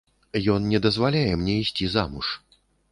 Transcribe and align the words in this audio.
Ён 0.53 0.65
не 0.71 0.79
дазваляе 0.87 1.31
мне 1.43 1.55
ісці 1.67 1.85
замуж. 1.99 2.27